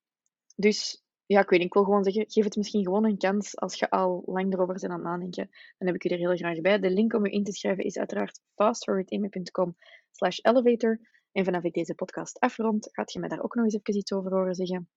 dus 0.56 1.04
ja, 1.26 1.42
ik 1.42 1.50
weet 1.50 1.60
niet, 1.60 1.68
ik 1.68 1.74
wil 1.74 1.84
gewoon 1.84 2.04
zeggen, 2.04 2.26
geef 2.28 2.44
het 2.44 2.56
misschien 2.56 2.84
gewoon 2.84 3.06
een 3.06 3.18
kans 3.18 3.58
als 3.58 3.80
je 3.80 3.90
al 3.90 4.24
lang 4.26 4.54
erover 4.54 4.74
bent 4.74 4.86
aan 4.86 4.92
het 4.92 5.04
nadenken. 5.04 5.50
Dan 5.78 5.88
heb 5.88 5.96
ik 5.96 6.04
u 6.04 6.10
er 6.10 6.18
heel 6.18 6.36
graag 6.36 6.62
bij. 6.62 6.80
De 6.80 6.90
link 6.90 7.14
om 7.14 7.26
u 7.26 7.32
in 7.32 7.44
te 7.44 7.52
schrijven 7.52 7.84
is 7.84 7.98
uiteraard 7.98 8.42
fastforwardamy.com 8.56 9.76
slash 10.12 10.40
elevator. 10.42 11.00
En 11.32 11.46
vanaf 11.46 11.64
ik 11.64 11.74
deze 11.74 11.96
podcast 11.96 12.40
afrond, 12.40 12.90
gaat 12.92 13.12
je 13.12 13.20
mij 13.20 13.30
daar 13.30 13.44
ook 13.44 13.56
nog 13.56 13.66
eens 13.66 13.74
even 13.74 13.96
iets 13.96 14.14
over 14.14 14.32
horen 14.32 14.56
zeggen. 14.56 14.90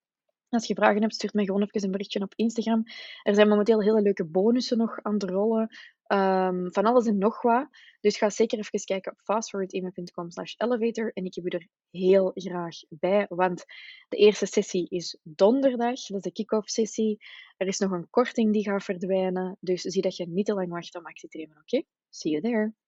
Als 0.49 0.67
je 0.67 0.75
vragen 0.75 1.01
hebt, 1.01 1.15
stuur 1.15 1.31
mij 1.33 1.45
gewoon 1.45 1.63
even 1.63 1.85
een 1.85 1.91
berichtje 1.91 2.21
op 2.21 2.33
Instagram. 2.37 2.83
Er 3.23 3.35
zijn 3.35 3.49
momenteel 3.49 3.83
hele 3.83 4.03
leuke 4.03 4.25
bonussen 4.25 4.79
nog 4.79 4.99
aan 5.03 5.13
het 5.13 5.23
rollen. 5.23 5.69
Um, 6.07 6.73
van 6.73 6.85
alles 6.85 7.07
en 7.07 7.19
nog 7.19 7.43
wat. 7.43 7.69
Dus 8.01 8.17
ga 8.17 8.31
zeker 8.31 8.59
even 8.59 8.85
kijken 8.85 9.13
op 9.13 9.19
fastforwardeme.com 9.19 10.31
slash 10.31 10.55
elevator. 10.57 11.13
En 11.13 11.25
ik 11.25 11.35
heb 11.35 11.45
u 11.45 11.49
er 11.49 11.69
heel 11.91 12.31
graag 12.35 12.77
bij. 12.89 13.27
Want 13.29 13.65
de 14.09 14.17
eerste 14.17 14.47
sessie 14.47 14.89
is 14.89 15.19
donderdag. 15.23 16.07
Dat 16.07 16.17
is 16.17 16.23
de 16.23 16.33
kick-off 16.33 16.69
sessie. 16.69 17.19
Er 17.57 17.67
is 17.67 17.79
nog 17.79 17.91
een 17.91 18.11
korting 18.11 18.53
die 18.53 18.63
gaat 18.63 18.85
verdwijnen. 18.85 19.57
Dus 19.61 19.83
zie 19.83 20.03
dat 20.03 20.17
je 20.17 20.29
niet 20.29 20.47
te 20.47 20.55
lang 20.55 20.69
wacht 20.69 20.95
om 20.95 21.07
actie 21.07 21.29
te 21.29 21.39
nemen. 21.39 21.57
Oké? 21.57 21.83
See 22.11 22.31
you 22.31 22.43
there. 22.43 22.82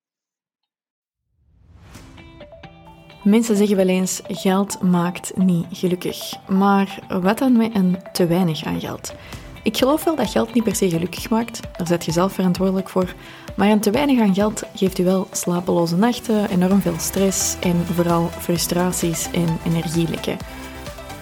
Mensen 3.25 3.57
zeggen 3.57 3.77
wel 3.77 3.89
eens: 3.89 4.21
geld 4.27 4.83
maakt 4.83 5.37
niet 5.37 5.67
gelukkig. 5.73 6.35
Maar 6.49 6.99
wat 7.09 7.39
dan 7.39 7.57
met 7.57 7.75
een 7.75 7.97
te 8.13 8.27
weinig 8.27 8.65
aan 8.65 8.81
geld? 8.81 9.15
Ik 9.63 9.77
geloof 9.77 10.05
wel 10.05 10.17
dat 10.17 10.31
geld 10.31 10.55
niet 10.55 10.65
per 10.65 10.77
se 10.77 10.91
gelukkig 10.91 11.31
maakt, 11.31 11.61
daar 11.77 11.87
zet 11.87 12.05
je 12.05 12.13
zelf 12.13 12.33
verantwoordelijk 12.33 12.89
voor. 12.89 13.15
Maar 13.57 13.69
een 13.69 13.81
te 13.81 13.91
weinig 13.91 14.21
aan 14.21 14.35
geld 14.35 14.63
geeft 14.75 14.99
u 14.99 15.05
wel 15.05 15.29
slapeloze 15.31 15.97
nachten, 15.97 16.51
enorm 16.51 16.81
veel 16.81 16.99
stress 16.99 17.57
en 17.61 17.87
vooral 17.95 18.29
frustraties 18.39 19.31
en 19.31 19.59
energielekken. 19.67 20.37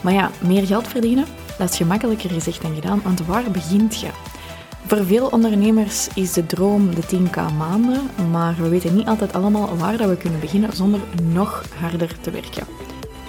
Maar 0.01 0.13
ja, 0.13 0.31
meer 0.41 0.67
geld 0.67 0.89
verdienen, 0.89 1.27
Dat 1.59 1.71
is 1.71 1.77
gemakkelijker 1.77 2.31
gezegd 2.31 2.63
dan 2.63 2.75
gedaan, 2.75 3.01
want 3.05 3.27
waar 3.27 3.51
begint 3.51 4.01
je? 4.01 4.09
Voor 4.87 5.05
veel 5.05 5.27
ondernemers 5.27 6.09
is 6.15 6.33
de 6.33 6.47
droom 6.47 6.95
de 6.95 7.03
10k 7.03 7.57
maanden, 7.57 8.01
maar 8.31 8.55
we 8.59 8.69
weten 8.69 8.95
niet 8.95 9.07
altijd 9.07 9.33
allemaal 9.33 9.77
waar 9.77 9.97
dat 9.97 10.09
we 10.09 10.17
kunnen 10.17 10.41
beginnen 10.41 10.73
zonder 10.73 11.01
nog 11.33 11.65
harder 11.79 12.21
te 12.21 12.31
werken. 12.31 12.67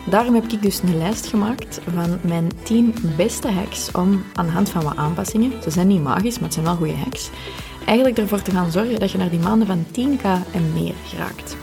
Daarom 0.10 0.36
heb 0.36 0.43
ik 0.43 0.62
dus 0.62 0.81
een 0.81 0.98
lijst 0.98 1.27
gemaakt 1.27 1.79
van 1.93 2.19
mijn 2.22 2.51
10 2.63 2.95
beste 3.17 3.51
hacks 3.51 3.91
om 3.91 4.24
aan 4.33 4.45
de 4.45 4.51
hand 4.51 4.69
van 4.69 4.83
wat 4.83 4.95
aanpassingen, 4.95 5.51
ze 5.63 5.69
zijn 5.69 5.88
niet 5.88 6.03
magisch, 6.03 6.36
maar 6.36 6.43
het 6.43 6.53
zijn 6.53 6.65
wel 6.65 6.75
goede 6.75 6.95
hacks, 6.95 7.29
eigenlijk 7.86 8.17
ervoor 8.17 8.41
te 8.41 8.51
gaan 8.51 8.72
zorgen 8.72 9.00
dat 9.00 9.12
je 9.12 9.17
naar 9.17 9.29
die 9.29 9.39
maanden 9.39 9.67
van 9.67 9.86
10k 9.86 10.53
en 10.53 10.74
meer 10.74 10.93
geraakt. 11.05 11.62